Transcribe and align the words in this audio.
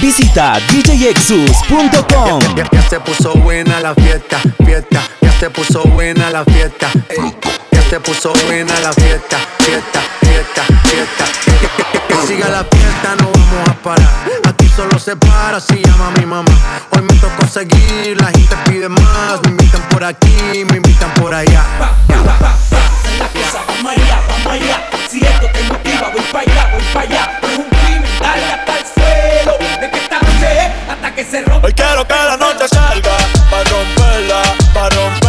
Visita 0.00 0.58
djexus.com. 0.68 2.40
Ya, 2.54 2.64
ya, 2.64 2.68
ya 2.70 2.82
se 2.88 3.00
puso 3.00 3.32
buena 3.34 3.80
la 3.80 3.94
fiesta, 3.94 4.38
fiesta. 4.64 5.00
Ya 5.20 5.32
se 5.32 5.50
puso 5.50 5.82
buena 5.84 6.30
la 6.30 6.44
fiesta. 6.44 6.88
ey. 7.08 7.36
Ya 7.72 7.82
se 7.82 8.00
puso 8.00 8.32
buena 8.46 8.72
la 8.80 8.92
fiesta, 8.92 9.36
fiesta, 9.58 10.00
fiesta, 10.20 10.62
fiesta. 10.84 11.24
Que, 11.44 11.50
que- 11.52 11.68
que- 11.92 12.14
que 12.20 12.26
siga 12.26 12.48
la 12.48 12.64
fiesta, 12.64 13.16
no 13.20 13.30
vamos 13.32 13.68
a 13.68 13.74
parar. 13.82 14.08
Aquí 14.48 14.68
solo 14.68 14.98
se 14.98 15.16
para 15.16 15.60
si 15.60 15.82
llama 15.82 16.10
mi 16.18 16.26
mamá. 16.26 16.52
Hoy 16.92 17.02
me 17.02 17.14
tocó 17.14 17.46
seguir, 17.46 18.20
la 18.20 18.28
gente 18.28 18.56
pide 18.66 18.88
más. 18.88 19.40
Me 19.44 19.50
invitan 19.50 19.82
por 19.90 20.04
aquí, 20.04 20.64
me 20.70 20.76
invitan 20.76 21.12
por 21.14 21.34
allá. 21.34 21.64
la 22.08 23.28
cosa, 23.28 23.60
vamos 23.66 23.92
allá, 23.92 24.20
vamos 24.28 24.52
allá. 24.52 24.88
Si 25.10 25.18
esto 25.24 25.46
te 25.52 25.62
motiva, 25.64 26.10
voy 26.12 26.22
para 26.32 26.50
allá, 26.50 26.70
voy 26.72 26.82
para 26.92 27.06
allá. 27.08 27.40
Es 27.42 27.58
un 27.58 27.64
crimen, 27.64 28.10
dale 28.20 28.44
hasta 28.52 28.78
el 28.78 28.84
suelo. 29.28 29.58
De 29.80 29.90
que 29.90 29.98
esta 29.98 30.18
noche 30.20 30.72
hasta 30.88 31.14
que 31.14 31.24
se 31.24 31.42
rompa. 31.42 31.66
Hoy 31.66 31.72
quiero 31.72 32.06
que 32.06 32.14
la 32.14 32.36
noche 32.36 32.68
salga 32.68 33.16
Pa' 33.50 33.64
romperla, 33.64 34.42
pa' 34.74 34.88
romperla 34.90 35.27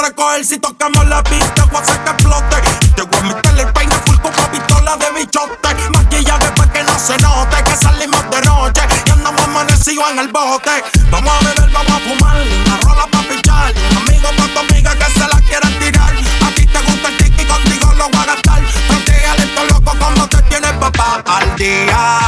recoger. 0.00 0.44
Si 0.44 0.58
tocamos 0.58 1.06
la 1.06 1.22
pista, 1.22 1.64
voy 1.70 1.82
a 1.82 2.04
que 2.04 2.10
explote. 2.10 2.56
Te 2.96 3.02
voy 3.02 3.18
a 3.18 3.22
meter 3.22 3.58
el 3.58 3.72
peine 3.72 3.94
full 4.04 4.16
con 4.18 4.32
pistola 4.32 4.96
de 4.96 5.10
bichote. 5.12 5.68
Maquillaje 5.90 6.50
pa' 6.52 6.72
que 6.72 6.82
no 6.82 6.98
se 6.98 7.16
note 7.18 7.62
que 7.64 7.76
salimos 7.76 8.30
de 8.30 8.40
noche. 8.42 8.82
Y 9.06 9.10
andamos 9.10 9.42
amanecidos 9.42 10.10
en 10.10 10.18
el 10.18 10.28
bote. 10.28 10.82
Vamos 11.10 11.32
a 11.32 11.44
beber, 11.44 11.70
vamos 11.70 11.92
a 11.92 12.00
fumar. 12.00 12.36
Una 12.36 12.76
rola 12.78 13.06
pa' 13.10 13.22
pichar. 13.22 13.72
Un 13.90 13.96
amigo 13.98 14.28
pa' 14.36 14.48
tu 14.54 14.58
amiga 14.60 14.94
que 14.94 15.12
se 15.12 15.26
la 15.28 15.40
quieran 15.42 15.78
tirar. 15.78 16.14
A 16.46 16.54
ti 16.54 16.66
te 16.66 16.80
gusta 16.80 17.08
el 17.08 17.16
tiki, 17.18 17.44
contigo 17.44 17.92
lo 17.94 18.08
voy 18.08 18.22
a 18.22 18.26
gastar. 18.26 18.62
Protégale 18.88 19.42
esto 19.44 19.64
loco 19.64 19.92
como 19.98 20.28
te 20.28 20.42
tienes 20.42 20.72
papá 20.72 21.22
al 21.26 21.56
día. 21.56 22.18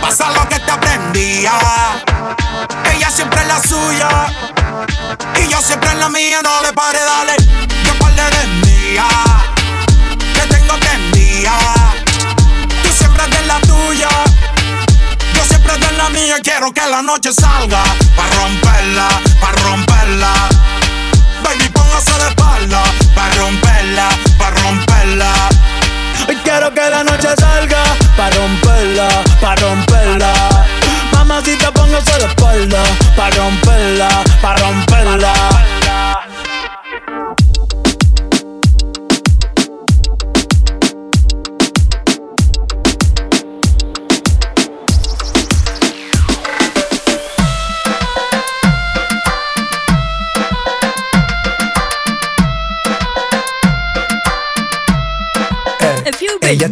Pasa 0.00 0.30
lo 0.30 0.48
que 0.48 0.58
te 0.58 0.70
aprendía. 0.70 1.52
Ella 2.92 3.10
siempre 3.10 3.40
es 3.42 3.48
la 3.48 3.62
suya. 3.62 4.10
Y 5.40 5.48
yo 5.48 5.60
siempre 5.60 5.90
en 5.90 6.00
la 6.00 6.08
mía. 6.08 6.40
No 6.42 6.62
le 6.62 6.72
pare, 6.72 6.98
dale. 7.00 7.36
Que 7.36 7.92
par 7.98 8.12
eres 8.12 8.48
mía. 8.66 9.06
Que 10.34 10.54
tengo 10.54 10.74
prendida. 10.78 11.52
Tú 12.82 12.90
siempre 12.96 13.26
de 13.28 13.46
la 13.46 13.60
tuya. 13.60 14.08
Yo 15.34 15.44
siempre 15.44 15.76
de 15.78 15.92
la 15.92 16.08
mía. 16.10 16.36
Quiero 16.42 16.72
que 16.72 16.86
la 16.88 17.02
noche 17.02 17.32
salga. 17.32 17.82
Pa' 18.16 18.28
romperla, 18.36 19.08
pa' 19.40 19.52
romperla. 19.52 20.32
Baby, 21.42 21.68
póngase 21.70 22.12
de 22.12 22.28
espalda. 22.28 22.82
Pa' 23.14 23.28
romperla, 23.36 24.08
pa' 24.38 24.50
romperla. 24.50 25.32
Hoy 26.28 26.36
quiero 26.42 26.72
que 26.72 26.88
la 26.88 27.04
noche 27.04 27.28
salga 27.36 27.82
Pa' 28.16 28.30
romperla, 28.30 29.08
pa' 29.40 29.56
romperla 29.56 30.32
Mamacita, 31.12 31.70
póngase 31.70 32.18
de 32.18 32.26
espalda 32.26 32.82
Pa' 33.14 33.30
romperla, 33.30 33.63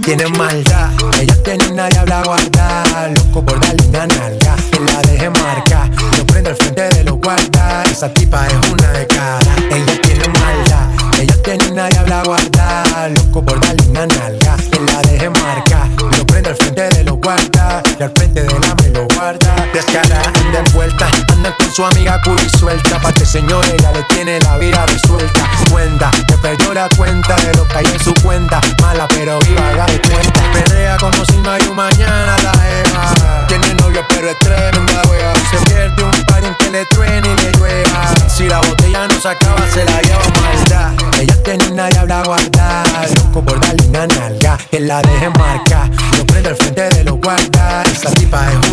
Ella 0.05 0.17
tiene 0.17 0.37
maldad, 0.37 0.91
ella 1.21 1.43
tiene 1.45 1.65
una 1.69 1.89
diabla 1.89 2.23
guarda. 2.25 3.09
Loco 3.15 3.45
por 3.45 3.61
darle 3.61 3.87
una 3.87 4.05
nalga, 4.09 4.57
que 4.73 4.81
la 4.81 5.01
deje 5.03 5.31
marca. 5.31 5.89
Yo 6.17 6.27
prendo 6.27 6.51
el 6.51 6.57
frente 6.57 6.89
de 6.89 7.05
los 7.05 7.21
guardas, 7.21 7.89
esa 7.89 8.13
tipa 8.13 8.49
es 8.49 8.69
una 8.69 8.89
de 8.89 9.07
cara. 9.07 9.55
Ella 9.71 10.01
tiene 10.03 10.27
maldad, 10.27 10.89
ella 11.21 11.43
tiene 11.45 11.71
una 11.71 11.89
diabla 11.89 12.25
guarda. 12.25 13.09
Loco 13.11 13.45
por 13.45 13.61
darle 13.61 13.91
una 13.91 14.07
nalga, 14.07 14.57
que 14.57 14.81
la 14.81 15.03
deje 15.03 15.31
marca. 15.31 15.89
Yo 16.17 16.27
prendo 16.27 16.51
el 16.51 16.57
frente 16.57 16.89
de 16.89 17.05
los 17.05 17.21
guardas, 17.21 17.83
y 17.97 18.03
al 18.03 18.11
frente 18.17 18.43
de 18.43 18.59
la 18.59 18.75
me 18.75 18.89
lo 18.89 19.07
guarda. 19.15 19.55
Descarada, 19.73 20.33
anda 20.35 20.59
envuelta, 20.67 21.09
anda 21.29 21.57
con 21.57 21.73
su 21.73 21.87
amiga 21.87 22.21
curi 22.23 22.49
suelta. 22.63 23.01
Pa' 23.01 23.13
que 23.13 23.27
señor 23.27 23.65
ella 23.75 23.91
le 23.91 24.03
tiene 24.05 24.39
la 24.41 24.57
vida 24.57 24.87
resuelta. 24.87 25.51
Cuenta, 25.71 26.11
que 26.29 26.37
perdió 26.39 26.73
la 26.73 26.89
cuenta 26.97 27.35
de 27.37 27.53
lo 27.55 27.67
que 27.67 27.79
hay 27.79 27.87
en 27.87 27.99
su 27.99 28.15
cuenta. 28.23 28.61
Mala 28.81 29.09
pero 29.09 29.41
viva, 29.41 29.87
de 29.87 30.01
cuenta. 30.01 30.41
Pelea 30.53 30.97
como 30.99 31.25
si 31.25 31.39
no 31.39 31.75
mañana 31.75 32.37
la 32.45 32.53
Eva. 32.81 33.47
Tiene 33.49 33.75
novio 33.75 34.05
pero 34.09 34.31
es 34.31 34.39
tremenda 34.39 35.03
wea. 35.11 35.33
Se 35.51 35.57
pierde 35.67 36.05
un 36.05 36.25
par 36.27 36.45
en 36.45 36.55
que 36.55 36.71
le 36.71 36.87
truene 36.87 37.29
y 37.33 37.37
le 37.43 37.51
llueva. 37.59 38.15
Si 38.29 38.49
la 38.49 38.61
botella 38.61 39.09
no 39.09 39.21
se 39.21 39.29
acaba, 39.29 39.67
se 39.73 39.85
la 39.85 40.01
lleva 40.03 40.23
maldad. 40.41 40.93
Ella 41.21 41.43
tiene 41.43 41.67
una 41.67 41.89
diabla 41.89 42.23
guardada. 42.25 43.07
Loco 43.17 43.45
por 43.45 43.61
darle 43.61 43.89
una 43.89 44.07
nalga, 44.07 44.57
que 44.71 44.79
la 44.79 45.03
deje 45.03 45.31
marca. 45.31 45.91
Yo 46.17 46.25
prendo 46.27 46.51
el 46.51 46.57
frente 46.57 46.89
de 46.91 47.05
los 47.05 47.17
guardas. 47.21 47.89
Esa 47.89 48.11
tipa 48.13 48.47
es 48.53 48.72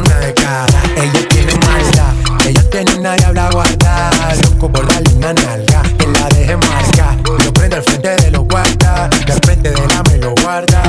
Por 4.60 4.88
darle 4.88 5.16
una 5.16 5.34
nalga, 5.34 5.82
que 5.98 6.06
la 6.08 6.28
deje 6.30 6.58
marca. 6.58 7.18
Yo 7.44 7.54
prendo 7.54 7.78
el 7.78 7.84
frente 7.84 8.16
de 8.18 8.32
los 8.32 8.44
guardas. 8.46 9.10
Que 9.26 9.32
al 9.32 9.40
frente 9.40 9.72
de 9.72 9.88
la 9.88 10.04
me 10.04 10.18
lo 10.18 10.36
guarda. 10.44 10.84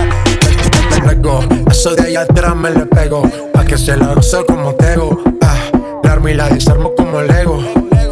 Luego, 1.04 1.40
eso 1.70 1.94
de 1.94 2.08
allá 2.08 2.22
atrás 2.22 2.54
me 2.56 2.70
le 2.70 2.84
pego. 2.86 3.22
Pa' 3.54 3.64
que 3.64 3.78
se 3.78 3.96
la 3.96 4.12
goce 4.14 4.44
como 4.46 4.74
tego. 4.74 5.22
Ah, 5.40 5.56
la 6.02 6.12
armo 6.12 6.28
y 6.28 6.34
la 6.34 6.48
desarmo 6.50 6.92
como 6.94 7.22
Lego. 7.22 7.62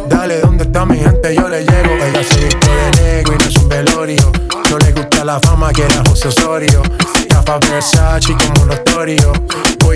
Dale, 0.07 0.39
¿dónde 0.39 0.63
está 0.63 0.85
mi 0.85 0.97
gente? 0.97 1.35
Yo 1.35 1.47
le 1.47 1.59
llego. 1.59 1.93
Ella 2.03 2.23
se 2.23 2.39
vistió 2.45 2.71
de 2.71 3.03
negro 3.03 3.33
y 3.33 3.37
no 3.37 3.45
es 3.45 3.57
un 3.57 3.69
velorio. 3.69 4.31
No 4.71 4.77
le 4.79 4.91
gusta 4.93 5.25
la 5.25 5.39
fama, 5.39 5.71
quiere 5.71 5.93
a 5.93 6.03
José 6.09 6.29
Osorio. 6.29 6.81
Rafa 7.29 7.59
Versace 7.59 8.33
como 8.33 8.65
notorio. 8.65 9.33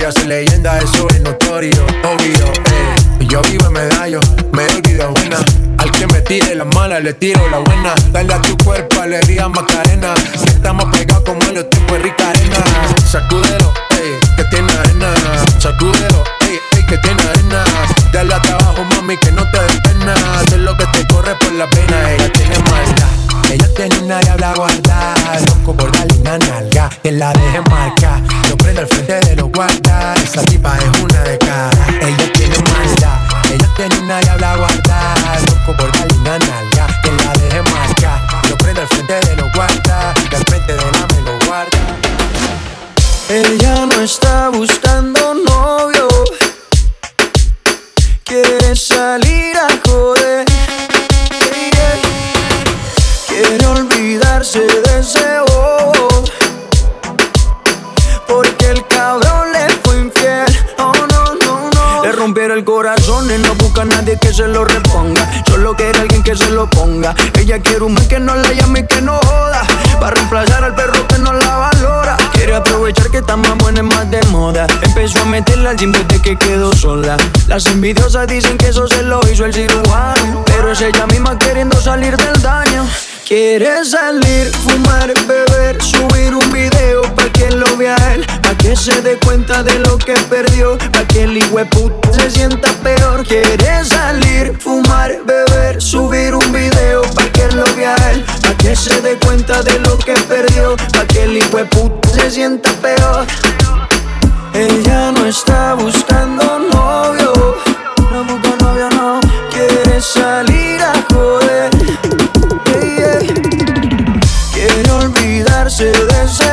Voy 0.03 0.09
a 0.09 0.11
ser 0.11 0.25
leyenda, 0.25 0.77
eso 0.79 1.07
es 1.11 1.21
notorio. 1.21 1.85
Obvio, 2.03 2.45
eh. 2.45 3.25
Yo 3.29 3.41
vivo 3.43 3.67
en 3.67 3.71
medallo, 3.71 4.19
me 4.51 4.65
doy 4.65 4.81
vida 4.81 5.07
buena. 5.07 5.37
Al 5.77 5.91
que 5.91 6.05
me 6.07 6.19
tire 6.19 6.55
la 6.55 6.65
mala, 6.65 6.99
le 6.99 7.13
tiro 7.13 7.39
la 7.49 7.59
buena. 7.59 7.95
Dale 8.11 8.33
a 8.33 8.41
tu 8.41 8.57
cuerpo, 8.65 8.99
alegría, 8.99 9.47
macarena. 9.47 10.13
Si 10.37 10.49
estamos 10.49 10.83
pegados 10.91 11.23
como 11.23 11.41
en 11.43 11.53
los 11.53 11.69
tiempos 11.69 11.93
de 11.99 12.03
rica 12.03 12.31
arena. 12.31 12.65
Que 73.11 73.19
está 73.19 73.35
más 73.35 73.57
buena 73.57 73.79
y 73.79 73.83
más 73.83 74.09
de 74.09 74.21
moda. 74.31 74.67
Empezó 74.81 75.21
a 75.21 75.25
meterla 75.25 75.71
al 75.71 75.77
gym 75.77 75.91
desde 75.91 76.21
que 76.21 76.35
quedó 76.35 76.73
sola. 76.73 77.17
Las 77.47 77.65
envidiosas 77.67 78.27
dicen 78.27 78.57
que 78.57 78.69
eso 78.69 78.87
se 78.87 79.03
lo 79.03 79.19
hizo 79.31 79.45
el 79.45 79.53
cirujano. 79.53 80.43
Pero 80.45 80.71
es 80.71 80.81
ella 80.81 81.05
misma 81.07 81.37
queriendo 81.37 81.79
salir 81.81 82.17
del 82.17 82.41
daño. 82.41 82.87
Quiere 83.27 83.85
salir, 83.85 84.51
fumar, 84.51 85.13
beber, 85.25 85.81
subir 85.81 86.35
un 86.35 86.51
video 86.51 87.01
pa' 87.15 87.29
que 87.29 87.49
lo 87.51 87.77
vea 87.77 87.95
él, 88.13 88.25
pa' 88.41 88.55
que 88.57 88.75
se 88.75 89.01
dé 89.01 89.17
cuenta 89.17 89.63
de 89.63 89.79
lo 89.79 89.97
que 89.97 90.13
perdió, 90.29 90.77
pa' 90.91 91.07
que 91.07 91.23
el 91.23 91.39
puta 91.71 92.11
se 92.11 92.29
sienta 92.29 92.67
peor. 92.83 93.25
Quiere 93.25 93.85
salir, 93.85 94.57
fumar, 94.59 95.11
beber, 95.25 95.81
subir 95.81 96.35
un 96.35 96.51
video 96.51 97.01
pa' 97.15 97.25
que 97.27 97.47
lo 97.55 97.63
vea 97.75 97.95
él, 98.11 98.25
que 98.63 98.77
se 98.77 99.01
dé 99.01 99.19
cuenta 99.19 99.61
de 99.61 99.77
lo 99.79 99.97
que 99.97 100.13
perdió, 100.13 100.77
pa' 100.93 101.05
que 101.05 101.23
el 101.23 101.39
puta 101.67 102.07
se 102.07 102.31
sienta 102.31 102.71
peor. 102.81 103.27
Ella 104.53 105.11
no 105.11 105.25
está 105.25 105.73
buscando 105.73 106.59
novio, 106.71 107.33
no 108.09 108.23
busca 108.23 108.55
novio, 108.61 108.89
no 108.91 109.19
quiere 109.51 109.99
salir 109.99 110.81
a 110.81 110.93
joder. 111.11 111.71
Yeah. 112.95 113.19
Quiere 114.53 114.91
olvidarse 114.91 115.85
de 115.85 116.23
ese 116.23 116.52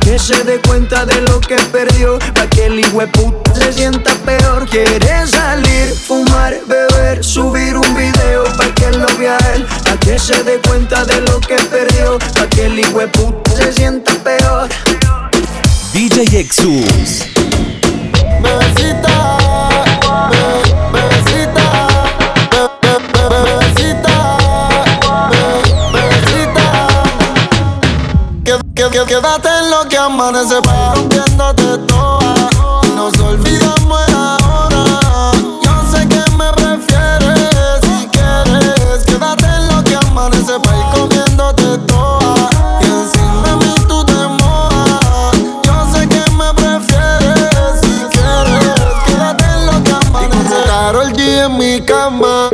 que 0.00 0.18
se 0.18 0.42
dé 0.44 0.60
cuenta 0.66 1.04
de 1.04 1.20
lo 1.22 1.40
que 1.40 1.56
perdió, 1.72 2.18
pa' 2.34 2.46
que 2.48 2.66
el 2.66 2.80
puta 3.12 3.54
se 3.54 3.72
sienta 3.72 4.12
peor. 4.24 4.68
Quiere 4.68 5.26
salir, 5.26 5.94
fumar, 5.94 6.54
beber, 6.66 7.22
subir 7.22 7.76
un 7.76 7.94
video 7.94 8.44
pa' 8.56 8.74
que 8.74 8.90
lo 8.92 9.06
vea 9.18 9.38
él, 9.54 9.66
pa' 9.84 9.96
que 9.98 10.18
se 10.18 10.42
dé 10.42 10.60
cuenta 10.66 11.04
de 11.04 11.20
lo 11.22 11.40
que 11.40 11.56
perdió, 11.56 12.18
pa' 12.34 12.48
que 12.48 12.66
el 12.66 12.80
puta 13.10 13.56
se 13.56 13.72
sienta 13.72 14.12
peor. 14.24 14.68
DJ 15.92 16.40
Exus. 16.40 17.24
Bebecita, 18.42 19.39
Quédate 28.88 29.46
en 29.46 29.70
lo 29.70 29.86
que 29.90 29.98
amanece 29.98 30.58
pa' 30.62 30.94
rompiéndote 30.94 31.76
toda 31.86 32.34
nos 32.96 33.12
olvidamos 33.20 34.06
de 34.06 34.12
ahora. 34.14 35.32
Yo 35.62 35.72
sé 35.92 36.08
que 36.08 36.22
me 36.38 36.50
prefieres 36.54 37.80
si 37.82 38.08
quieres. 38.08 39.04
Quédate 39.04 39.44
en 39.44 39.68
lo 39.68 39.84
que 39.84 39.96
amanece 39.96 40.58
pa' 40.60 40.76
ir 40.78 40.98
comiéndote 40.98 41.76
toda 41.86 42.48
y 42.80 42.86
encima 42.86 43.42
de 43.48 43.56
mí 43.56 43.74
tú 43.86 44.02
te. 44.02 44.14
Yo 45.62 45.76
sé 45.92 46.08
que 46.08 46.30
me 46.32 46.54
prefieres 46.54 47.80
si 47.82 47.94
quieres. 48.12 48.80
Quédate 49.04 49.44
en 49.44 49.66
lo 49.66 49.84
que 49.84 49.92
amanece. 49.92 50.56
Carol 50.64 51.12
G 51.12 51.44
en 51.44 51.58
mi 51.58 51.80
cama. 51.82 52.48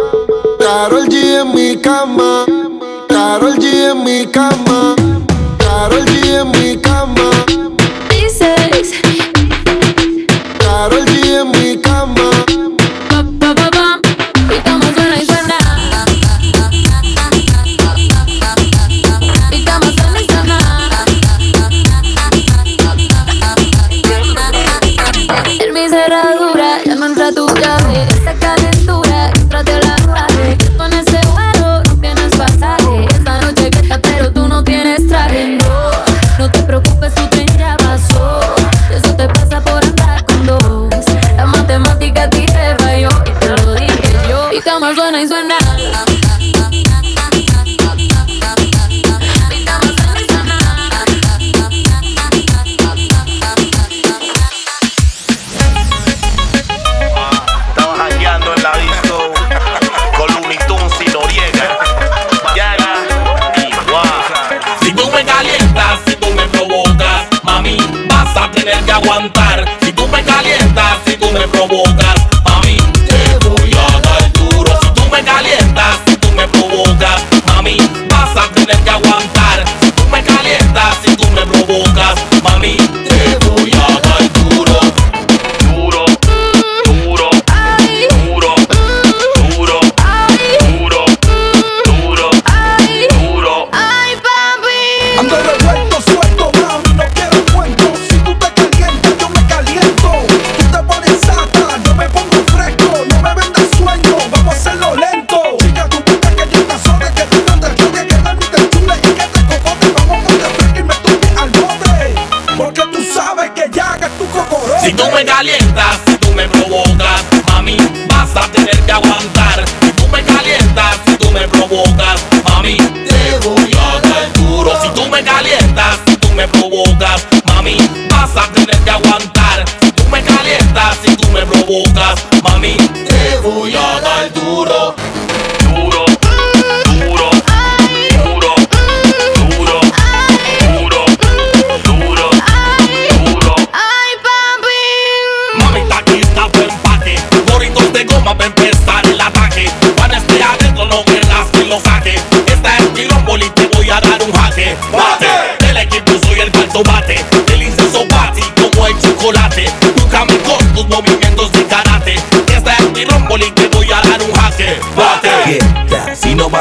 Carol 0.58 1.06
G 1.08 1.40
en 1.40 1.55
mi 1.55 1.76
cama. 1.81 2.46
Carol 3.08 3.55
G 3.58 3.93
en 3.93 4.02
mi 4.02 4.26
cama. 4.26 5.06
Carol 5.96 6.04
G 6.04 6.56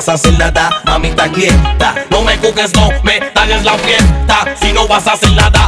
vas 0.06 0.10
a 0.10 0.14
hacer 0.14 0.38
nada, 0.38 0.70
mami 0.86 1.08
está 1.08 1.28
quieta. 1.32 1.96
No 2.12 2.22
me 2.22 2.38
juzgues, 2.38 2.74
no 2.76 2.90
me 3.04 3.20
tagues 3.34 3.64
la 3.64 3.76
fiesta. 3.78 4.46
Si 4.62 4.72
no 4.72 4.88
vas 4.88 5.08
a 5.08 5.14
hacer 5.14 5.32
nada, 5.32 5.65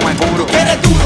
como 0.00 0.10
el 0.10 0.16
puro. 0.16 0.46
Eres 0.48 0.80
tú 0.80 0.99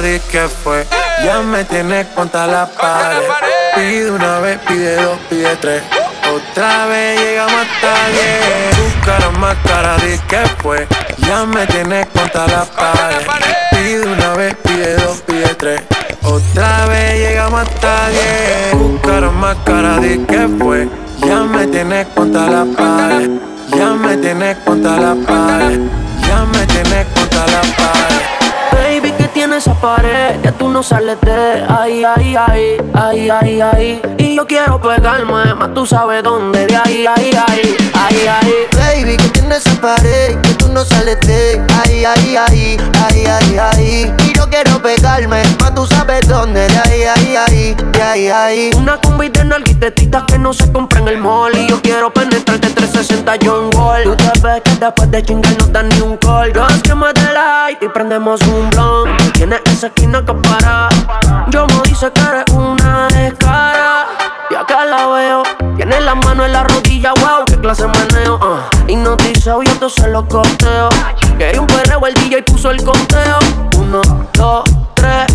la 0.00 0.08
disque 0.08 0.48
fue. 0.62 0.86
Ya 1.24 1.40
me 1.40 1.64
tienes 1.64 2.06
contra 2.08 2.46
la 2.46 2.66
pared. 2.66 3.26
Pide 3.74 4.10
una 4.10 4.38
vez, 4.40 4.58
pide 4.66 4.96
dos, 4.96 5.18
pide 5.28 5.56
tres. 5.56 5.82
Otra 6.32 6.86
vez 6.86 7.20
llegamos 7.20 7.54
hasta 7.54 8.08
diez. 8.10 8.76
Tu 8.76 9.06
cara 9.06 9.30
más 9.30 9.56
cara, 9.64 9.96
fue. 10.62 10.86
Ya 11.18 11.44
me 11.46 11.66
tienes 11.66 12.06
contra 12.06 12.46
la 12.46 12.64
pared. 12.64 13.26
Pide 13.70 14.06
una 14.06 14.34
vez, 14.34 14.54
pide 14.62 14.96
dos, 14.96 15.18
pide 15.26 15.54
tres. 15.54 15.80
Otra 16.22 16.86
vez 16.86 17.18
llegamos 17.18 17.62
hasta 17.62 18.08
diez. 18.08 18.70
Tu 18.72 19.00
cara 19.00 19.30
más 19.30 19.56
cara, 19.64 20.00
fue. 20.58 20.88
Ya 21.26 21.40
me 21.42 21.66
tienes 21.66 22.06
contra 22.08 22.46
la 22.46 22.64
pared. 22.76 23.30
Ya 23.76 23.90
me 23.94 24.16
tienes 24.16 24.56
contra 24.58 24.96
la 24.96 25.14
pared. 25.26 25.80
Ya 26.26 26.44
me 26.44 26.66
tienes 26.66 27.06
contra 27.14 27.46
la 27.46 27.60
pared 27.76 27.87
esa 29.58 29.74
pared, 29.74 30.40
ya 30.44 30.52
tú 30.52 30.68
no 30.68 30.84
sales 30.84 31.20
de 31.20 31.64
ahí, 31.68 32.04
ahí, 32.04 32.36
ahí, 32.36 32.76
ahí, 32.94 33.28
ahí, 33.28 33.60
ahí. 33.60 34.02
Y 34.16 34.36
yo 34.36 34.46
quiero 34.46 34.80
pegarme, 34.80 35.52
más 35.54 35.74
tú 35.74 35.84
sabes 35.84 36.22
dónde, 36.22 36.64
de 36.64 36.76
ahí, 36.76 37.04
ahí, 37.06 37.32
ahí, 37.34 37.76
ahí, 37.92 38.26
ahí. 38.28 38.54
Baby, 38.76 39.16
que 39.16 39.28
tiene 39.30 39.56
esa 39.56 39.72
pared, 39.80 40.40
que 40.42 40.54
tú 40.54 40.68
no 40.68 40.84
sales 40.84 41.18
de 41.22 41.60
ahí, 41.82 42.04
ahí, 42.04 42.36
ahí, 42.36 42.76
ahí, 43.04 43.26
ahí, 43.26 43.58
ahí. 43.58 44.14
Y 44.28 44.36
yo 44.36 44.48
quiero 44.48 44.80
pegarme, 44.80 45.42
más 45.60 45.74
tú 45.74 45.84
sabes 45.86 46.28
dónde, 46.28 46.68
de 46.68 46.77
ay, 48.08 48.28
ay. 48.28 48.70
Una 48.76 48.98
combi 49.00 49.28
de 49.28 49.44
nalguitetitas 49.44 50.24
que 50.24 50.38
no 50.38 50.52
se 50.52 50.70
compra 50.72 51.00
en 51.00 51.08
el 51.08 51.18
mall. 51.18 51.56
Y 51.56 51.68
yo 51.68 51.80
quiero 51.80 52.12
penetrarte 52.12 52.70
360 52.70 53.32
John 53.44 53.70
Wall. 53.74 54.04
Tú 54.04 54.16
te 54.16 54.40
ves 54.40 54.62
que 54.62 54.70
después 54.76 55.10
de 55.10 55.22
chingar 55.22 55.52
no 55.58 55.66
dan 55.66 55.88
ni 55.88 56.00
un 56.00 56.16
call. 56.16 56.52
Dos 56.52 56.72
que 56.82 56.94
me 56.94 57.12
light 57.12 57.82
y 57.82 57.88
prendemos 57.88 58.40
un 58.42 58.70
blunt. 58.70 59.32
Tienes 59.32 59.60
esa 59.66 59.88
esquina 59.88 60.24
que 60.24 60.32
para. 60.34 60.88
Yo 61.50 61.66
me 61.66 61.88
dice 61.88 62.10
que 62.12 62.20
eres 62.20 62.44
una 62.52 63.08
descara. 63.08 64.06
Y 64.50 64.54
acá 64.54 64.84
la 64.84 65.06
veo. 65.06 65.42
Tiene 65.76 66.00
la 66.00 66.14
mano 66.14 66.44
en 66.44 66.52
la 66.52 66.64
rodilla, 66.64 67.12
wow, 67.14 67.44
qué 67.46 67.58
clase 67.58 67.86
maneo. 67.86 68.36
Uh. 68.36 68.90
Hipnotizado, 68.90 69.62
yo 69.62 69.72
todo 69.74 69.90
se 69.90 70.08
lo 70.08 70.26
costeo. 70.26 70.88
Quería 71.38 71.60
un 71.60 71.66
perreo, 71.66 72.04
el 72.06 72.14
DJ 72.14 72.42
puso 72.42 72.70
el 72.70 72.82
conteo. 72.82 73.38
Uno, 73.76 74.00
dos, 74.32 74.64
tres. 74.94 75.26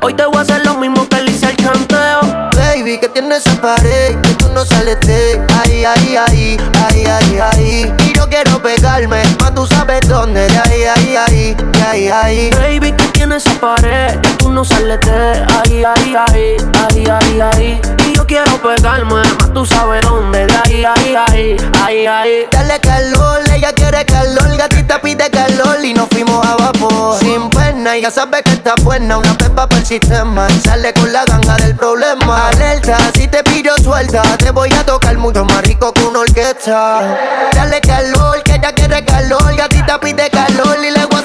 Hoy 0.00 0.14
te 0.14 0.24
voy 0.24 0.36
a 0.36 0.40
hacer 0.40 0.64
lo 0.64 0.74
mismo 0.74 1.06
que 1.08 1.20
le 1.20 1.30
hice 1.30 1.46
al 1.46 1.56
canteo. 1.56 2.20
Baby, 2.56 2.98
que 2.98 3.08
tienes 3.08 3.44
esa 3.44 3.60
pared, 3.60 4.16
que 4.20 4.34
tú 4.34 4.48
no 4.54 4.64
sales 4.64 4.98
de 5.00 5.44
ahí, 5.62 5.84
ahí, 5.84 6.16
ahí, 6.16 6.56
ahí, 6.86 7.04
ahí, 7.04 7.38
ahí. 7.38 7.94
Y 8.06 8.16
yo 8.16 8.28
quiero 8.28 8.62
pegarme, 8.62 9.22
más 9.40 9.54
tú 9.54 9.66
sabes 9.66 10.00
dónde, 10.08 10.46
de 10.48 10.58
ahí, 10.58 10.84
ahí, 10.84 11.16
ahí, 11.16 11.54
de 11.54 11.82
ahí, 11.82 12.08
ahí. 12.08 12.50
Baby, 12.52 12.92
que 12.92 13.04
tienes 13.08 13.44
esa 13.44 13.60
pared, 13.60 14.18
que 14.20 14.28
tú 14.38 14.50
no 14.50 14.64
sales 14.64 15.00
de 15.00 15.44
ahí, 15.62 15.84
ahí, 15.84 16.16
ahí, 16.16 16.56
ahí, 16.88 17.06
ahí, 17.06 17.40
ahí. 17.40 17.80
Y 18.06 18.16
yo 18.16 18.26
quiero 18.26 18.60
pegarme, 18.62 19.14
más 19.14 19.52
tú 19.52 19.66
sabes 19.66 20.00
dónde, 20.02 20.46
de 20.46 20.56
ahí, 20.56 20.84
ahí, 20.84 21.16
ahí, 21.16 21.56
ahí, 21.84 22.06
ahí. 22.06 22.46
Dale 22.50 22.80
calor, 22.80 23.40
ella 23.54 23.72
quiere 23.72 24.04
calor, 24.04 24.56
gatita 24.56 25.00
pide 25.00 25.30
calor 25.30 25.84
y 25.84 25.92
nos 25.92 26.08
fuimos 26.08 26.46
a 26.46 26.56
vapor. 26.56 27.18
Sin 27.18 27.50
pena 27.50 27.67
ya 27.96 28.10
sabe 28.10 28.42
que 28.42 28.52
está 28.52 28.74
buena, 28.82 29.16
una 29.16 29.36
pepa 29.38 29.66
para 29.66 29.80
el 29.80 29.86
sistema. 29.86 30.46
Sale 30.62 30.92
con 30.92 31.10
la 31.12 31.24
ganga 31.24 31.56
del 31.56 31.74
problema. 31.74 32.48
Alerta, 32.48 32.98
si 33.14 33.26
te 33.28 33.42
pillo 33.42 33.74
suelta, 33.82 34.22
te 34.36 34.50
voy 34.50 34.70
a 34.74 34.84
tocar 34.84 35.16
mucho 35.16 35.44
más 35.44 35.62
rico 35.62 35.92
que 35.92 36.04
una 36.04 36.20
orquesta. 36.20 37.16
Dale 37.52 37.80
calor, 37.80 38.42
que 38.42 38.56
ella 38.56 38.72
quiere 38.72 39.04
calor, 39.04 39.56
gatita 39.56 39.98
pide 40.00 40.28
calor 40.30 40.76
y 40.84 40.90
le 40.90 41.06
voy 41.06 41.17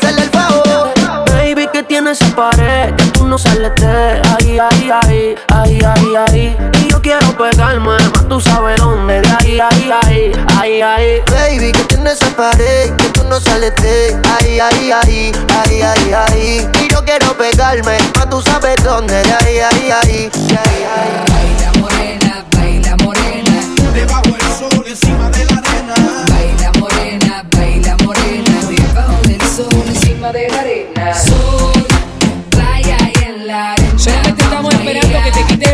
tiene 1.93 2.09
esa 2.09 2.25
pared, 2.35 2.91
que 2.95 3.03
tú 3.11 3.27
no 3.27 3.37
sales 3.37 3.71
de 3.75 4.19
ahí, 4.33 4.57
ahí, 4.57 4.89
ahí, 4.89 5.35
ahí, 5.49 5.79
ahí, 5.79 6.15
ahí. 6.27 6.57
Y 6.81 6.89
yo 6.89 6.99
quiero 6.99 7.37
pegarme, 7.37 7.85
más 7.85 8.27
tú 8.27 8.41
sabes 8.41 8.77
dónde, 8.77 9.21
de 9.21 9.29
ahí, 9.29 9.59
ahí, 9.59 9.91
ahí, 10.01 10.31
ahí, 10.57 10.81
ahí. 10.81 11.21
Baby, 11.29 11.71
que 11.71 11.83
tienes 11.83 12.13
esa 12.13 12.35
pared, 12.35 12.95
que 12.95 13.09
tú 13.09 13.23
no 13.25 13.39
sales 13.39 13.75
de 13.75 14.19
ahí, 14.39 14.59
ahí, 14.59 14.91
ahí, 14.91 15.31
ahí, 15.55 15.81
ahí, 15.83 16.13
ahí. 16.13 16.67
Y 16.81 16.91
yo 16.91 17.05
quiero 17.05 17.37
pegarme, 17.37 17.99
más 18.15 18.27
tú 18.27 18.41
sabes 18.41 18.83
dónde, 18.83 19.13
de 19.13 19.31
ahí, 19.31 19.59
ahí, 19.59 19.91
ahí, 19.91 20.31
ahí, 20.49 20.85
ahí. 20.95 21.23
Baila 21.29 21.79
morena, 21.79 22.45
baila 22.57 22.97
morena. 23.03 23.67
Debajo 23.93 24.31
del 24.31 24.57
sol, 24.57 24.83
encima 24.87 25.29
de 25.29 25.45
la 25.45 25.57
arena. 25.57 25.93
Baila 26.27 26.71
morena, 26.79 27.45
baila 27.55 27.97
morena. 27.97 28.59
Debajo 28.67 29.21
del 29.27 29.41
sol, 29.41 29.83
encima 29.85 30.31
de 30.31 30.49
la 30.49 30.59
arena. 30.59 31.52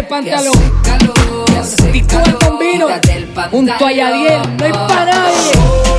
Pantalón. 0.09 0.53
Calor, 0.83 1.13
tú 2.07 2.19
el 2.25 2.35
combino 2.35 2.87
junto 3.51 3.85
a 3.85 3.91
Yadiel. 3.91 4.41
No 4.57 4.65
hay 4.65 4.71
para 4.71 5.05
nadie. 5.05 5.98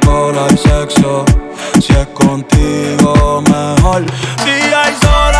Alcohol, 0.00 0.34
hay 0.38 0.56
sexo. 0.56 1.24
Si 1.80 1.92
es 1.92 2.06
contigo, 2.08 3.42
mejor. 3.42 4.04
Si 4.44 4.50
hay 4.50 4.94
sol, 5.00 5.37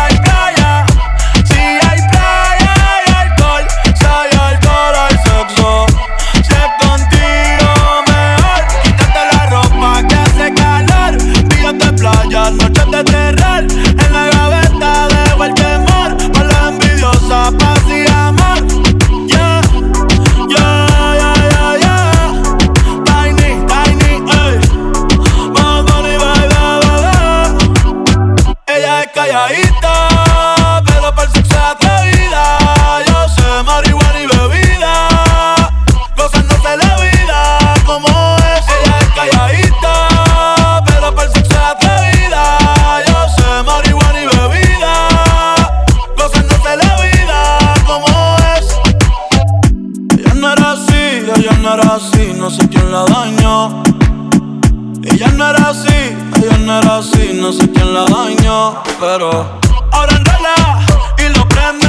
Ella 55.19 55.33
no 55.33 55.49
era 55.49 55.69
así, 55.71 56.15
ella 56.37 56.57
no 56.59 56.79
era 56.79 56.97
así, 56.99 57.31
no 57.33 57.51
sé 57.51 57.69
quién 57.69 57.93
la 57.93 58.05
dañó, 58.05 58.81
pero 59.01 59.59
ahora 59.91 60.15
enrola 60.15 60.79
y 61.17 61.37
lo 61.37 61.45
prende, 61.49 61.87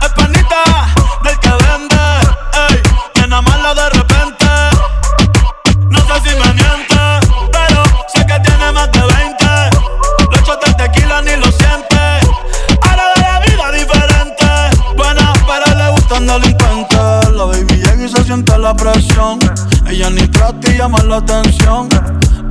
es 0.00 0.08
panita 0.10 0.62
del 1.24 1.40
que 1.40 1.48
vende, 1.48 1.96
ey, 2.68 2.80
llena 3.16 3.42
mala 3.42 3.74
de 3.74 3.90
repente, 3.90 4.46
no 5.90 5.98
sé 5.98 6.20
si 6.22 6.36
me 6.36 6.54
miente, 6.54 7.00
pero 7.50 7.82
sé 8.14 8.24
que 8.24 8.38
tiene 8.48 8.70
más 8.70 8.92
de 8.92 9.00
20, 9.00 9.44
los 10.30 10.40
shots 10.46 10.64
de 10.64 10.74
tequila 10.74 11.20
ni 11.22 11.34
lo 11.34 11.50
siente, 11.50 11.98
ahora 12.82 13.12
de 13.16 13.22
la 13.22 13.40
vida 13.40 13.72
diferente, 13.72 14.46
buena, 14.96 15.32
pero 15.48 15.76
le 15.76 15.90
gustan 15.90 16.28
delincuentes, 16.28 17.32
la 17.32 17.44
baby 17.44 17.74
llega 17.74 18.04
y 18.04 18.08
se 18.08 18.22
siente 18.22 18.56
la 18.56 18.72
presión, 18.72 19.40
ella 19.84 20.10
ni 20.10 20.28
trata 20.28 20.70
y 20.70 20.78
llama 20.78 21.02
la 21.02 21.16
atención. 21.16 21.88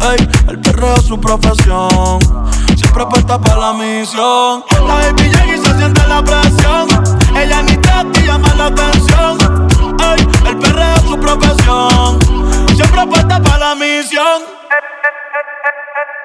Ey, 0.02 0.30
el 0.48 0.60
perreo 0.60 0.96
es 0.96 1.04
su 1.04 1.20
profesión. 1.20 2.20
Siempre 2.76 3.06
puesta 3.08 3.40
para 3.40 3.58
la 3.58 3.74
misión. 3.74 4.64
La 4.88 4.96
baby 4.96 5.24
llega 5.24 5.56
y 5.56 5.58
se 5.58 5.78
siente 5.78 6.08
la 6.08 6.22
presión. 6.24 6.88
Ella 7.36 7.62
ni 7.64 7.78
trata 7.78 8.20
y 8.20 8.26
llama 8.26 8.54
la 8.56 8.66
atención. 8.68 9.38
Ey, 10.00 10.28
el 10.48 10.58
perreo 10.58 10.94
es 10.94 11.02
su 11.02 11.20
profesión. 11.20 12.20
Siempre 12.76 13.08
puesta 13.08 13.42
para 13.42 13.58
la 13.58 13.76
misión. 13.76 14.44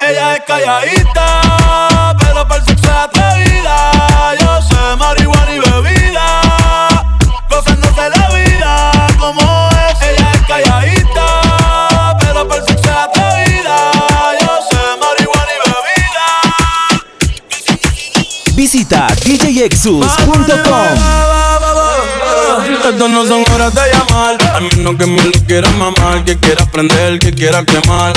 Ella 0.00 0.36
es 0.36 0.44
calladita, 0.44 2.14
pero 2.18 2.46
para 2.46 2.60
el 2.60 2.66
sexo 2.66 2.86
es 2.86 2.90
atrevida. 2.90 4.34
Yo 4.40 4.62
sé 4.62 4.96
marihuana 4.98 5.52
y 5.52 5.60
bebida, 5.60 6.41
Visita 18.72 19.06
djexus.com. 19.26 20.08
Estas 22.72 22.94
no 22.94 23.26
son 23.26 23.44
horas 23.52 23.74
de 23.74 23.82
llamar, 23.92 24.38
al 24.54 24.62
menos 24.62 24.96
que 24.96 25.04
me 25.04 25.22
lo 25.24 25.32
quieras 25.46 25.74
mamar, 25.74 26.24
que 26.24 26.38
quieras 26.38 26.66
prender, 26.70 27.18
que 27.18 27.34
quieras 27.34 27.66
quemar. 27.66 28.14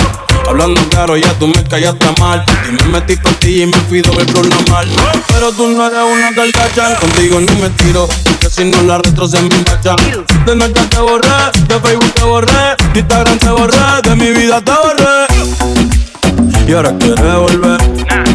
Hablando 0.47 0.79
claro, 0.87 1.17
ya 1.17 1.33
tú 1.33 1.47
me 1.47 1.61
callaste 1.65 2.05
mal. 2.21 2.45
Y 2.69 2.83
me 2.83 2.87
metí 2.87 3.17
ti 3.39 3.63
y 3.63 3.65
me 3.65 3.77
fui 3.89 3.99
doble 3.99 4.23
normal. 4.27 4.87
Pero 5.27 5.51
tú 5.51 5.67
no 5.67 5.87
eres 5.87 5.99
una 6.09 6.33
carcacha, 6.33 6.95
contigo 7.01 7.41
no 7.41 7.51
me 7.55 7.69
tiro. 7.71 8.07
Porque 8.23 8.49
si 8.49 8.63
no 8.63 8.81
la 8.83 8.99
retro 8.99 9.27
se 9.27 9.41
me 9.41 9.53
engancha. 9.53 9.97
De 10.45 10.55
noche 10.55 10.81
te 10.89 10.99
borré, 11.01 11.51
de 11.67 11.79
Facebook 11.81 12.13
te 12.13 12.23
borré, 12.23 12.75
de 12.93 12.99
Instagram 13.01 13.37
te 13.39 13.49
borré, 13.49 14.01
de 14.03 14.15
mi 14.15 14.31
vida 14.31 14.61
te 14.61 14.71
borré. 14.71 15.25
Y 16.65 16.73
ahora 16.73 16.97
quieres 16.97 17.19
volver, 17.21 18.34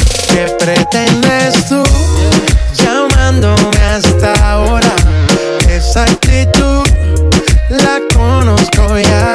¿Qué 0.31 0.45
pretendes 0.59 1.65
tú 1.67 1.83
llamándome 2.73 3.77
hasta 3.83 4.33
ahora? 4.49 4.93
Esa 5.67 6.03
actitud 6.03 6.83
la 7.69 7.99
conozco 8.13 8.97
ya. 8.97 9.30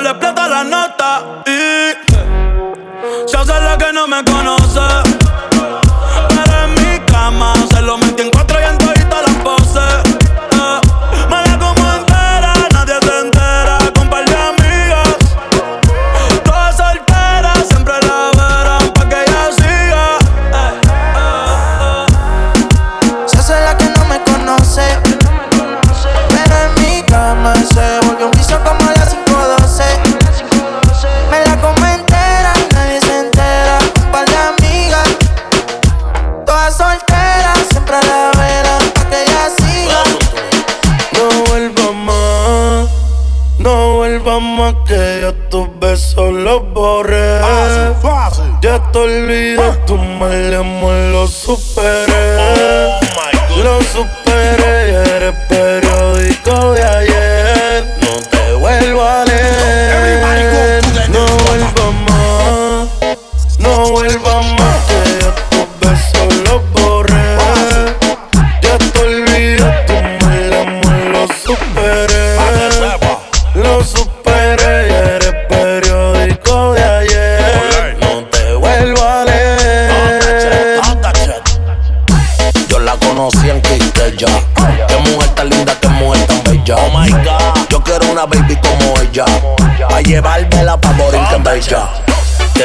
le 0.00 0.10
explota 0.10 0.48
la 0.48 0.64
nota 0.64 1.42
y 1.46 1.92
se 3.26 3.36
hace 3.36 3.60
la 3.60 3.76
que 3.78 3.92
no 3.92 4.06
me 4.06 4.24
conoce. 4.24 5.13
te 48.94 49.00
olvides, 49.00 49.86
tu 49.86 49.96
mal 49.96 50.54
amor 50.54 50.94
lo 51.10 51.26
supera. 51.26 52.13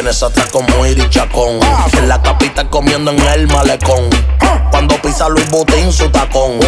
tienes 0.10 0.24
atrás 0.24 0.50
como 0.52 0.86
Iri 0.88 1.08
Chacón. 1.10 1.60
En 1.94 2.10
la 2.10 2.20
capita 2.20 2.68
comiendo 2.68 3.12
en 3.12 3.20
el 3.20 3.48
malecón. 3.48 4.10
Cuando 4.72 5.00
pisa 5.02 5.30
Luis 5.30 5.48
Butín 5.52 5.94
su 5.94 6.10
tacón. 6.10 6.60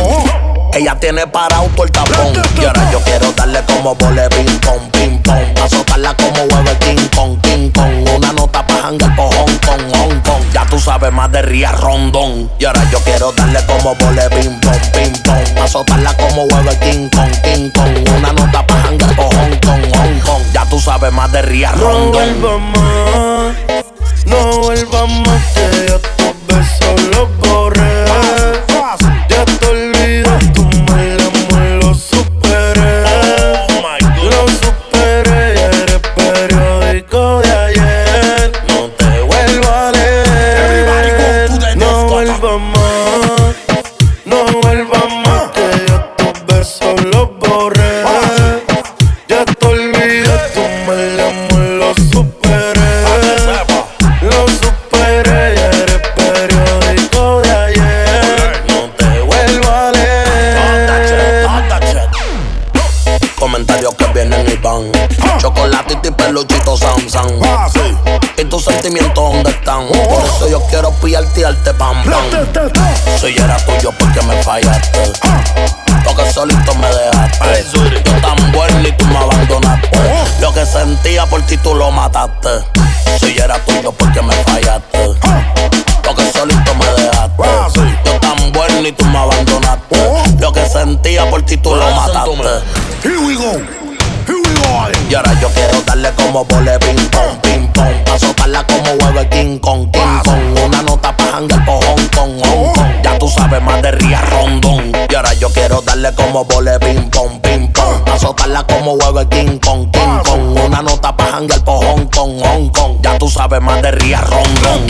Ella 0.73 0.95
tiene 0.99 1.25
parado 1.25 1.67
todo 1.75 1.85
el 1.85 1.91
tapón. 1.91 2.33
Y 2.61 2.65
ahora 2.65 2.91
yo 2.91 2.99
quiero 3.01 3.31
darle 3.31 3.61
como 3.65 3.95
vole 3.95 4.29
ping 4.29 4.59
pong, 4.59 4.91
ping 4.91 5.17
pong. 5.23 5.59
Azotarla 5.63 6.15
como 6.15 6.43
hueve 6.43 6.77
King 6.79 7.07
Kong, 7.15 7.41
King 7.41 7.69
Kong. 7.71 8.09
Una 8.15 8.31
nota 8.31 8.65
pa' 8.65 8.87
hangar 8.87 9.15
con 9.15 9.25
Hong 9.31 9.57
Kong, 9.65 9.95
Hong 9.95 10.21
Kong. 10.21 10.43
Ya 10.53 10.65
tú 10.67 10.79
sabes 10.79 11.11
más 11.11 11.31
de 11.31 11.41
Ría 11.41 11.71
Rondón. 11.71 12.49
Y 12.59 12.65
ahora 12.65 12.87
yo 12.91 12.99
quiero 12.99 13.31
darle 13.31 13.59
como 13.65 13.95
vole 13.95 14.29
ping 14.29 14.59
pong, 14.61 14.91
ping 14.93 15.21
pong. 15.23 15.63
Azotarla 15.63 16.13
como 16.13 16.43
hueve 16.43 16.77
King 16.79 17.09
Kong, 17.09 17.31
King 17.43 17.69
Kong. 17.71 18.17
Una 18.17 18.33
nota 18.33 18.65
pa' 18.67 18.81
hangar 18.83 19.15
con 19.15 19.25
Hong 19.25 19.59
Kong, 19.65 19.95
Hong 19.95 20.19
Kong. 20.25 20.43
Ya 20.53 20.63
tú 20.69 20.79
sabes 20.79 21.11
más 21.11 21.31
de 21.31 21.41
Ría 21.41 21.71
Rondón 21.71 22.90
vuelva 25.01 25.07
más, 25.23 25.55
no 25.55 25.60
vuelva 25.60 25.60
sentía 80.91 81.25
por 81.25 81.41
ti 81.43 81.55
tú 81.57 81.73
lo 81.73 81.89
mataste. 81.89 82.49
Si 83.19 83.33
yo 83.33 83.43
era 83.45 83.57
tuyo, 83.63 83.93
porque 83.93 84.21
me 84.21 84.33
fallaste? 84.33 85.15
Porque 86.03 86.31
solito 86.33 86.75
me 86.75 86.85
dejaste. 86.85 87.81
Yo 88.05 88.19
tan 88.19 88.51
bueno 88.51 88.87
y 88.87 88.91
tú 88.91 89.05
me 89.05 89.17
abandonaste. 89.17 89.95
Lo 90.39 90.51
que 90.51 90.65
sentía 90.65 91.29
por 91.29 91.43
ti 91.43 91.55
tú 91.57 91.75
lo 91.75 91.89
mataste. 91.91 92.31
Here 93.03 93.17
we 93.19 93.35
go. 93.35 93.51
Here 94.27 94.37
we 94.37 94.53
go. 94.53 94.61
Y 95.09 95.15
ahora 95.15 95.33
yo 95.39 95.47
quiero 95.49 95.81
darle 95.81 96.11
como 96.11 96.43
vole 96.45 96.77
ping 96.79 97.09
pong, 97.09 97.41
ping 97.41 97.67
pong. 97.73 98.03
Pa' 98.05 98.19
soltarla 98.19 98.65
como 98.67 98.91
huevo 98.91 99.29
King 99.29 99.59
Kong, 99.59 99.89
King 99.91 100.21
Kong. 100.25 100.65
Una 100.65 100.81
nota 100.81 101.15
pa' 101.15 101.31
jangar 101.31 101.65
por 101.65 101.83
Hong 101.85 102.07
Kong, 102.15 102.41
Hong 102.43 102.73
Kong. 102.73 102.87
Ya 103.03 103.17
tú 103.17 103.27
sabes 103.29 103.61
más 103.61 103.81
de 103.81 103.91
Ría 103.91 104.21
Rondón. 104.21 104.91
Y 105.09 105.15
ahora 105.15 105.33
yo 105.33 105.49
quiero 105.49 105.81
darle 105.81 106.13
como 106.13 106.45
vole 106.45 106.79
ping 106.79 107.09
pong, 107.09 107.39
ping 107.41 107.67
pong. 107.71 108.03
Pa' 108.05 108.19
soltarla 108.19 108.63
como 108.63 108.93
huevo 108.93 109.27
King 109.29 109.57
Kong, 109.59 109.89
King 109.91 110.19
Kong. 110.23 110.50
Una 110.71 110.83
nota 110.83 111.11
pa' 111.13 111.25
jangar 111.33 111.61
por 111.65 111.83
Hong 111.83 112.05
Kong, 112.07 112.39
Hong 112.41 112.69
Kong. 112.69 112.95
Ya 113.03 113.17
tú 113.17 113.27
sabes 113.27 113.61
más 113.61 113.81
de 113.81 113.91
Ría 113.91 114.21
Rondón. 114.21 114.87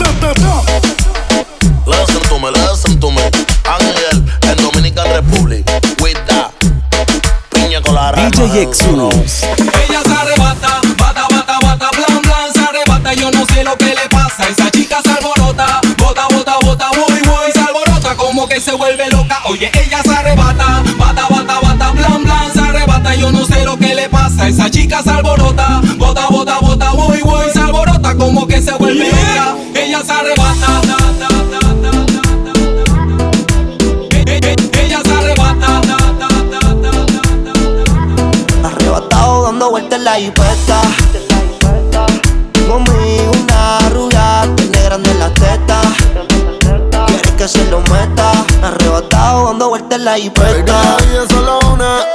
Listen 1.86 2.22
to 2.28 2.38
me, 2.38 2.52
listen 2.52 3.00
to 3.00 3.10
me. 3.10 3.22
Ángel 3.64 4.24
en 4.42 4.56
Dominican 4.62 5.08
Republic. 5.10 5.68
With 6.00 6.18
that. 6.28 6.52
Piña 7.50 7.82
colada. 7.82 8.30
DJ. 8.30 8.62
Ella 8.62 10.02
se 10.04 10.14
arrebata, 10.14 10.80
bata, 10.96 11.26
bata, 11.28 11.58
bata, 11.60 11.90
blan, 11.90 12.22
blan, 12.22 12.52
se 12.54 12.60
arrebata. 12.60 13.14
Yo 13.14 13.32
no 13.32 13.44
sé 13.46 13.64
lo 13.64 13.76
que 13.76 13.86
le 13.86 14.08
pasa. 14.08 14.48
Esa 14.48 14.70
chica 14.70 15.00
se 15.02 15.10
alborota, 15.10 15.80
bota, 15.98 16.28
bota, 16.28 16.58
bota, 16.62 16.90
voy, 16.90 17.20
voy, 17.26 17.52
se 17.52 17.58
alborota 17.58 18.14
como 18.14 18.46
que 18.46 18.60
se 18.60 18.72
vuelve 18.72 19.10
loca. 19.10 19.40
Oye, 19.46 19.68
ella 19.84 20.00
se 20.04 20.14
arrebata, 20.14 20.64
bata, 20.64 20.94
bata, 20.96 21.22
bata, 21.28 21.31
le 24.02 24.08
pasa. 24.08 24.48
Esa 24.48 24.70
chica 24.70 25.02
se 25.02 25.10
alborota, 25.10 25.80
bota, 25.96 26.26
bota, 26.28 26.58
bota, 26.60 26.90
voy, 26.92 27.20
voy, 27.22 27.50
se 27.52 27.60
alborota 27.60 28.14
como 28.16 28.46
que 28.46 28.60
se 28.60 28.72
vuelve 28.74 29.08
loca. 29.08 29.56
Ella 29.74 30.02
se 30.04 30.12
arrebata. 30.12 30.66
ta, 30.66 30.80
ta. 30.80 31.08
Arrebatado 38.64 39.44
dando 39.44 39.70
vueltas 39.70 39.98
en 39.98 40.04
la 40.04 40.18
hipeta. 40.18 40.80
Conmigo 42.68 43.32
una 43.42 43.78
rubia, 43.90 44.48
tiene 44.56 44.82
grande 44.82 45.14
la 45.14 45.32
teta. 45.34 45.80
Quiere 47.06 47.36
que 47.36 47.48
se 47.48 47.64
lo 47.70 47.80
meta. 47.80 48.32
Arrebatado 48.62 49.46
dando 49.46 49.68
vueltas 49.68 49.98
en 49.98 50.04
la 50.04 50.12
Baby, 50.12 50.26
hipeta. 50.26 50.82
la 50.82 50.96
vida 51.04 51.22
es 51.24 51.28
solo 51.28 51.58
una. 51.72 52.11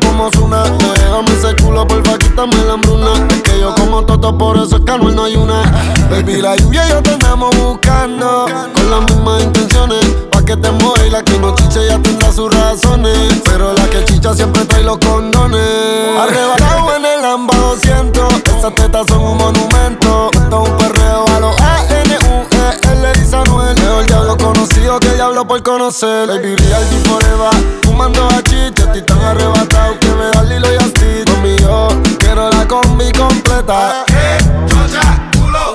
Como 0.00 0.30
Zuna? 0.30 0.64
Déjame 0.64 1.32
ese 1.38 1.54
culo, 1.62 1.86
porfa, 1.86 2.18
quítame 2.18 2.56
la 2.66 2.74
hambruna. 2.74 3.12
Es 3.30 3.42
que 3.42 3.60
yo 3.60 3.74
como 3.74 4.04
toto, 4.04 4.36
por 4.36 4.56
eso 4.56 4.76
es 4.76 4.84
que 4.84 4.98
no 4.98 5.24
hay 5.24 5.36
una. 5.36 5.62
Baby, 6.10 6.40
la 6.40 6.56
lluvia 6.56 6.86
y 6.86 6.90
yo 6.90 7.02
te 7.02 7.10
andamos 7.10 7.56
buscando. 7.56 8.46
Con 8.74 8.90
las 8.90 9.00
mismas 9.10 9.42
intenciones. 9.42 10.04
Pa' 10.30 10.44
que 10.44 10.56
te 10.56 10.70
mueva 10.70 11.06
y 11.06 11.10
la 11.10 11.22
que 11.22 11.38
no 11.38 11.54
chiche 11.54 11.86
ya 11.88 11.98
tendrá 12.00 12.32
sus 12.32 12.52
razones. 12.54 13.16
Pero 13.44 13.72
la 13.72 13.84
que 13.90 14.04
chicha 14.04 14.34
siempre 14.34 14.64
trae 14.64 14.82
los 14.82 14.98
condones. 14.98 15.60
Arrebatado 16.20 16.96
en 16.96 17.04
el 17.04 17.22
Lamba 17.22 17.56
200. 17.56 18.34
Esas 18.58 18.74
tetas 18.74 19.06
son 19.08 19.20
un 19.20 19.36
monumento. 19.36 20.30
Conocido 24.64 24.98
que 24.98 25.10
diablo 25.10 25.46
por 25.46 25.62
conocer. 25.62 26.26
Baby, 26.26 26.56
real 26.56 26.82
y 26.90 27.08
forever. 27.08 27.80
Fumando 27.82 28.26
a 28.28 28.36
a 28.36 28.42
ti 28.42 29.02
tan 29.02 29.20
arrebatado 29.20 29.98
que 30.00 30.08
me 30.08 30.24
da 30.32 30.42
Lilo 30.42 30.72
y 30.72 30.76
Asti. 30.76 31.30
Conmigo 31.30 31.88
quiero 32.18 32.50
la 32.50 32.66
combi 32.66 33.12
completa. 33.12 34.04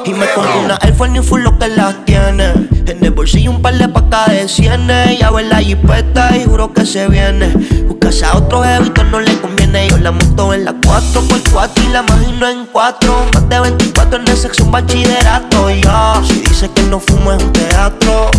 Y 0.06 0.14
me 0.14 0.26
compré 0.34 0.58
una 0.66 0.80
Air 0.82 0.96
Force 0.96 1.14
New 1.14 1.22
Full 1.22 1.42
lo 1.42 1.60
que 1.60 1.68
las 1.68 2.04
tiene. 2.06 2.54
En 2.88 3.06
el 3.06 3.12
bolsillo 3.12 3.52
un 3.52 3.62
par 3.62 3.76
de 3.76 3.88
pacas 3.90 4.30
de 4.30 4.48
cienes. 4.48 5.20
Ya 5.20 5.30
ve 5.30 5.44
la 5.44 5.58
jipeta 5.58 6.36
y 6.36 6.46
juro 6.46 6.74
que 6.74 6.84
se 6.84 7.08
viene. 7.08 7.54
Buscase 7.88 8.26
a 8.26 8.38
otro 8.38 8.64
jevito 8.64 9.04
no 9.04 9.20
le 9.20 9.40
conviene. 9.40 9.88
Yo 9.90 10.00
la 10.00 10.12
monto 10.12 10.52
en 10.52 10.66
la 10.66 10.74
4x4 10.74 11.70
y 11.86 11.90
la 11.90 12.00
imagino 12.00 12.50
en 12.50 12.66
4. 12.66 13.26
Más 13.36 13.50
de 13.50 13.60
24 13.60 14.20
en 14.20 14.28
el 14.28 14.38
sexo 14.38 14.64
un 14.64 14.72
bachillerato. 14.72 15.70
Y 15.70 15.84
ya, 15.84 16.20
si 16.26 16.40
dice 16.40 16.72
que 16.72 16.82
no 16.84 17.00
fumo 17.00 17.34
es 17.34 17.44
un 17.44 17.54
teatro. 17.54 18.32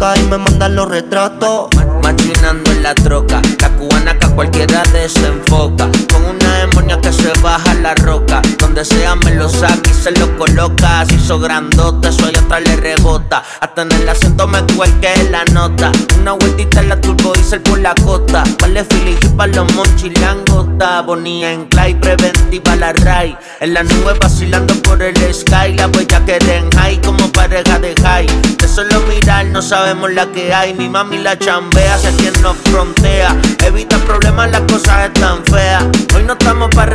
Y 0.00 0.22
me 0.28 0.38
mandan 0.38 0.76
los 0.76 0.88
retratos. 0.88 1.68
Machinando 2.04 2.70
en 2.70 2.84
la 2.84 2.94
troca, 2.94 3.42
la 3.60 3.68
cubana 3.70 4.16
que 4.16 4.26
a 4.26 4.30
cualquiera 4.30 4.82
desenfoca. 4.92 5.88
Con 6.12 6.24
una 6.24 6.47
que 6.96 7.12
se 7.12 7.32
baja 7.42 7.74
la 7.74 7.94
roca. 7.94 8.40
Donde 8.58 8.84
sea 8.84 9.14
me 9.16 9.34
lo 9.34 9.48
saca 9.48 9.90
y 9.90 9.94
se 9.94 10.10
lo 10.12 10.36
coloca. 10.38 11.04
Se 11.06 11.14
hizo 11.14 11.38
grandote, 11.38 12.10
soy 12.12 12.34
otra 12.36 12.60
le 12.60 12.76
rebota. 12.76 13.42
Hasta 13.60 13.82
en 13.82 13.92
el 13.92 14.08
acento 14.08 14.46
me 14.46 14.62
cuelque 14.74 15.10
la 15.30 15.44
nota. 15.52 15.92
Una 16.20 16.32
vueltita 16.32 16.80
en 16.80 16.88
la 16.88 17.00
turbo 17.00 17.32
diesel 17.34 17.60
por 17.60 17.78
la 17.78 17.94
costa. 17.94 18.44
Vale 18.60 18.84
Philly 18.84 19.16
y 19.20 19.28
pa' 19.28 19.46
los 19.48 19.72
monchis 19.74 20.18
langota. 20.20 21.02
Bonía 21.02 21.52
en 21.52 21.66
clay, 21.66 21.94
preventiva 21.94 22.76
la 22.76 22.92
ray. 22.92 23.36
En 23.60 23.74
la 23.74 23.82
nube 23.82 24.14
vacilando 24.20 24.74
por 24.82 25.02
el 25.02 25.16
sky. 25.34 25.74
La 25.76 25.88
huella 25.88 26.24
que 26.24 26.38
den 26.38 26.70
high 26.72 27.00
como 27.02 27.30
pareja 27.32 27.78
de 27.78 27.94
high. 28.02 28.26
De 28.58 28.68
solo 28.68 29.00
mirar 29.02 29.46
no 29.46 29.60
sabemos 29.60 30.10
la 30.12 30.26
que 30.26 30.54
hay. 30.54 30.74
Mi 30.74 30.88
mami 30.88 31.18
la 31.18 31.38
chambea, 31.38 31.98
sé 31.98 32.12
quien 32.16 32.40
nos 32.42 32.56
frontea. 32.70 33.36
Evita 33.64 33.98
problemas, 33.98 34.50
las 34.50 34.62
cosas 34.62 35.06
están 35.06 35.44
feas. 35.44 35.84
Hoy 36.14 36.22
no 36.24 36.32
estamos 36.32 36.70
pa' 36.70 36.86
revolución, 36.86 36.87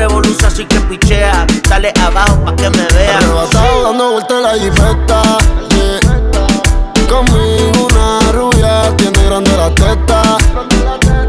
así 0.63 0.65
que 0.65 0.79
pichea. 0.81 1.45
Dale 1.69 1.93
abajo 2.01 2.37
pa' 2.45 2.55
que 2.55 2.69
me 2.69 2.85
vea. 2.93 3.17
Arrebatado 3.17 3.83
dando 3.83 4.11
vueltas 4.11 4.37
en 4.37 4.43
la 4.43 4.53
jipeta. 4.53 5.21
Yeah. 5.69 7.07
Conmigo 7.09 7.87
una 7.89 8.31
rubia, 8.31 8.95
tiene 8.97 9.25
grande 9.25 9.51
la 9.57 9.69
teta. 9.75 10.37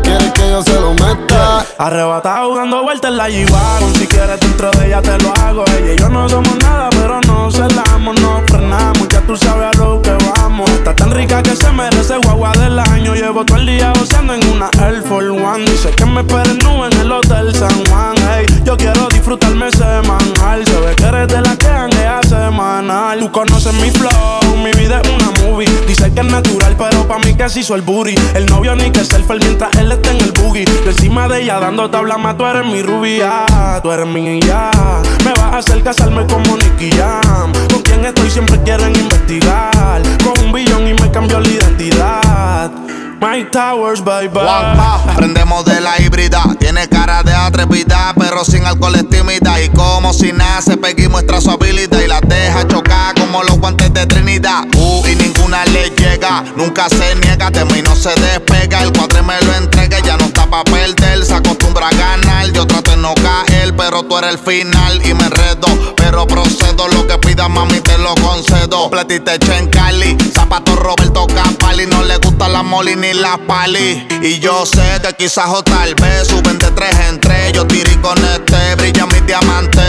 Quiere 0.02 0.32
que 0.32 0.50
yo 0.50 0.62
se 0.62 0.80
lo 0.80 0.92
meta. 0.94 1.66
Arrebatado 1.78 2.56
dando 2.56 2.82
vueltas 2.82 3.10
en 3.10 3.16
la 3.16 3.28
G-Wagon 3.28 3.94
Si 3.94 4.06
quieres 4.06 4.38
dentro 4.38 4.70
de 4.70 4.86
ella 4.86 5.02
te 5.02 5.18
lo 5.18 5.32
hago 5.34 5.64
Ella 5.76 5.94
y 5.94 5.98
yo 5.98 6.08
no 6.08 6.28
somos 6.28 6.54
nada 6.62 6.88
pero 6.90 7.20
no 7.22 7.50
celamos 7.50 8.20
No 8.20 8.40
frenamos, 8.46 9.08
ya 9.08 9.20
tú 9.22 9.36
sabes 9.36 9.74
a 9.74 9.78
lo 9.78 10.00
que 10.00 10.12
vamos 10.12 10.43
Está 10.62 10.94
tan 10.94 11.10
rica 11.10 11.42
que 11.42 11.56
se 11.56 11.68
merece 11.72 12.16
guagua 12.18 12.52
del 12.52 12.78
año 12.78 13.14
Llevo 13.14 13.44
todo 13.44 13.58
el 13.58 13.66
día 13.66 13.92
gozando 13.98 14.34
en 14.34 14.46
una 14.48 14.70
Air 14.80 15.02
Force 15.02 15.28
One 15.28 15.64
Dice 15.64 15.90
que 15.90 16.06
me 16.06 16.20
esperen 16.20 16.58
en 16.60 17.00
el 17.00 17.10
Hotel 17.10 17.52
San 17.54 17.84
Juan 17.86 18.14
Hey, 18.30 18.46
yo 18.64 18.76
quiero 18.76 19.08
disfrutarme 19.08 19.70
semanal 19.72 20.64
Se 20.64 20.80
ve 20.80 20.94
que 20.94 21.04
eres 21.04 21.28
de 21.28 21.40
la 21.40 21.56
que 21.56 21.66
janguea 21.66 22.20
semanal 22.22 23.18
Tú 23.18 23.32
conoces 23.32 23.74
mi 23.74 23.90
flow, 23.90 24.56
mi 24.62 24.70
vida 24.80 25.00
es 25.02 25.10
una 25.10 25.32
movie 25.44 25.68
Dice 25.88 26.12
que 26.12 26.20
es 26.20 26.26
natural 26.26 26.76
pero 26.78 27.06
pa' 27.08 27.18
mí 27.18 27.34
sí 27.48 27.60
hizo 27.60 27.74
el 27.74 27.82
booty. 27.82 28.14
El 28.34 28.46
novio 28.46 28.74
ni 28.74 28.90
que 28.90 29.04
selfie 29.04 29.36
mientras 29.38 29.74
él 29.76 29.92
está 29.92 30.10
en 30.10 30.20
el 30.20 30.32
boogie. 30.32 30.64
Yo 30.64 30.90
encima 30.90 31.28
de 31.28 31.42
ella 31.42 31.60
dando 31.60 31.90
tabla 31.90 32.16
más, 32.16 32.36
tú 32.36 32.46
eres 32.46 32.64
mi 32.64 32.82
rubia, 32.82 33.44
tú 33.82 33.90
eres 33.90 34.06
mi 34.06 34.40
ya. 34.40 34.70
Me 35.24 35.30
vas 35.32 35.54
a 35.54 35.58
hacer 35.58 35.82
casarme 35.82 36.26
como 36.26 36.56
Nicky 36.56 36.90
Jam. 36.92 37.52
Con 37.70 37.82
quien 37.82 38.04
estoy 38.04 38.30
siempre 38.30 38.58
quieren 38.62 38.94
investigar. 38.96 40.02
Un 40.44 40.52
billón 40.52 40.86
y 40.86 40.94
me 40.94 41.10
cambió 41.10 41.40
la 41.40 41.48
identidad. 41.48 42.70
My 43.20 43.42
Towers, 43.50 44.04
bye 44.04 44.28
bye. 44.28 45.14
Prendemos 45.16 45.64
de 45.64 45.80
la 45.80 45.98
híbrida. 46.00 46.42
Tiene 46.58 46.86
cara 46.88 47.22
de 47.22 47.32
atrevida, 47.32 48.12
pero 48.18 48.44
sin 48.44 48.66
alcohol 48.66 48.94
es 48.96 49.08
tímida. 49.08 49.60
Y 49.62 49.70
como 49.70 50.12
si 50.12 50.32
nace, 50.32 50.76
Peggy 50.76 51.08
muestra 51.08 51.40
su 51.40 51.50
habilidad 51.50 52.00
y 52.00 52.08
la 52.08 52.20
deja 52.20 52.66
chocar 52.68 53.14
como 53.14 53.42
los 53.42 53.58
guantes 53.58 53.92
de 53.94 54.06
Trinidad. 54.06 54.64
Uh, 54.76 55.06
y 55.06 55.14
ninguna 55.16 55.64
le 55.66 55.90
llega, 55.90 56.44
nunca 56.56 56.88
se 56.90 57.14
niega, 57.16 57.50
de 57.50 57.64
mí 57.64 57.80
no 57.82 57.96
se 57.96 58.10
despega. 58.20 58.82
El 58.82 58.92
cuadre 58.92 59.22
me 59.22 59.40
lo 59.40 59.54
entrega, 59.54 59.73
pero 63.84 64.02
tú 64.02 64.16
eres 64.16 64.30
el 64.30 64.38
final 64.38 65.04
y 65.04 65.12
me 65.12 65.24
enredo. 65.24 65.68
Pero 65.94 66.26
procedo, 66.26 66.88
lo 66.88 67.06
que 67.06 67.18
pida 67.18 67.48
mami 67.48 67.80
te 67.80 67.98
lo 67.98 68.14
concedo. 68.14 68.88
Platite 68.88 69.38
en 69.58 69.68
Cali, 69.68 70.16
zapato 70.32 70.74
Roberto 70.74 71.26
Capali. 71.26 71.86
No 71.86 72.02
le 72.02 72.16
gusta 72.16 72.48
la 72.48 72.62
moli 72.62 72.96
ni 72.96 73.12
la 73.12 73.36
pali. 73.46 74.06
Y 74.22 74.38
yo 74.38 74.64
sé 74.64 75.02
que 75.02 75.12
quizás 75.12 75.50
o 75.50 75.62
tal 75.62 75.94
vez 75.96 76.28
suben 76.28 76.58
de 76.58 76.70
tres 76.70 76.96
en 77.10 77.20
tres. 77.20 77.52
Yo 77.52 77.66
tiré 77.66 78.00
con 78.00 78.16
este, 78.24 78.74
brilla 78.76 79.04
mi 79.04 79.20
diamante. 79.20 79.82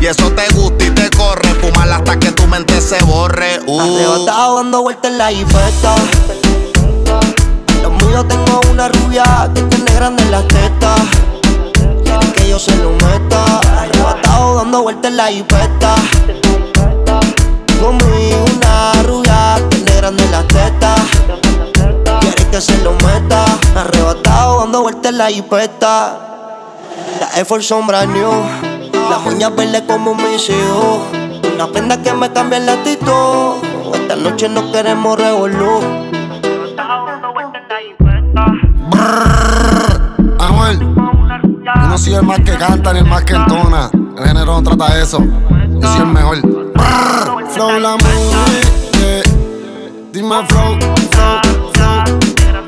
Y 0.00 0.06
eso 0.06 0.32
te 0.32 0.48
gusta 0.54 0.86
y 0.86 0.90
te 0.90 1.10
corre. 1.10 1.54
Fumar 1.60 1.92
hasta 1.92 2.18
que 2.18 2.32
tu 2.32 2.46
mente 2.46 2.80
se 2.80 3.02
borre. 3.04 3.60
Uh. 3.66 3.80
Arrebatado 3.80 4.56
dando 4.56 4.80
vueltas 4.80 5.10
en 5.10 5.18
la 5.18 5.28
jipeta. 5.28 5.94
Los 7.82 7.92
míos 8.02 8.26
tengo 8.28 8.62
una 8.70 8.88
rubia 8.88 9.50
que 9.54 9.60
tiene 9.62 9.92
grande 9.92 10.24
las 10.30 10.48
tetas. 10.48 11.00
Se 12.46 12.74
lo 12.76 12.90
meta. 12.90 13.60
Arrebatado 13.76 14.56
dando 14.56 14.82
vueltas 14.82 15.10
en 15.10 15.16
la 15.18 15.26
jipeta. 15.26 15.94
Conmigo 17.82 18.44
una 18.56 19.56
que 19.68 19.76
tiene 19.76 19.96
grande 19.96 20.26
las 20.30 20.46
tetas. 20.46 21.00
Quiere 22.20 22.46
que 22.50 22.60
se 22.62 22.78
lo 22.78 22.92
meta. 22.92 23.44
Arrebatado 23.76 24.60
dando 24.60 24.82
vueltas 24.82 25.12
en 25.12 25.18
la 25.18 25.26
jipeta. 25.26 26.18
La 27.20 27.38
Air 27.38 27.46
brand 27.86 28.12
new. 28.14 28.32
Las 29.10 29.26
uñas 29.26 29.54
verdes 29.54 29.82
como 29.82 30.14
mis 30.14 30.48
hijos. 30.48 31.00
Una 31.52 31.66
prenda 31.66 32.00
que 32.00 32.14
me 32.14 32.32
cambia 32.32 32.56
el 32.58 32.68
actitud. 32.70 33.56
Esta 33.92 34.16
noche 34.16 34.48
no 34.48 34.72
queremos 34.72 35.18
revolú. 35.18 36.05
no 41.96 42.02
soy 42.02 42.12
el 42.12 42.22
más 42.24 42.40
que 42.40 42.52
canta 42.58 42.92
ni 42.92 42.98
el 42.98 43.06
más 43.06 43.24
que 43.24 43.32
entona. 43.32 43.88
El 44.18 44.24
género 44.24 44.60
no 44.60 44.62
trata 44.62 45.00
eso. 45.00 45.18
Yo 45.80 45.88
soy 45.88 46.00
el 46.02 46.06
mejor. 46.08 46.42
Flow 47.52 47.80
la 47.80 47.92
movie. 47.92 49.22
Dime 50.12 50.46
flow, 50.46 50.78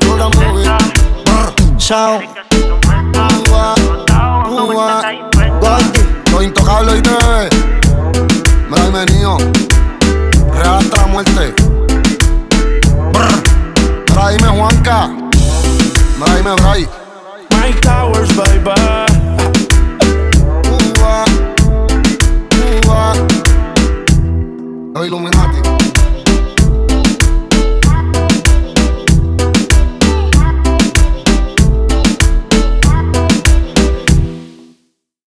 flow, 0.01 0.17
la 0.17 0.29
movie. 0.29 0.67
Brr, 1.25 1.77
chao. 1.77 2.19
Uva, 3.49 3.75
uva. 4.49 5.01
Lo 6.31 6.41
intocable 6.41 6.97
y 6.97 7.01
TV. 7.03 7.49
Me 8.67 8.77
lo 8.77 8.91
bienvenido. 8.91 9.37
Real 10.53 10.79
hasta 10.79 11.01
la 11.01 11.07
muerte. 11.07 11.53
Brr. 13.13 14.49
Juanca. 14.57 15.09
Traíme 16.19 16.55
Bray. 16.63 16.89
Mike 17.51 17.81
Towers, 17.81 18.35
bye 18.35 18.59
bye. 18.63 19.08
Los 24.99 25.07
Illuminati. 25.07 25.78